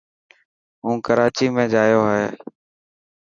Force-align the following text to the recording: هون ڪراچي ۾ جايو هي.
هون 0.83 0.95
ڪراچي 1.05 1.47
۾ 1.55 1.63
جايو 1.73 2.01
هي. 2.13 2.25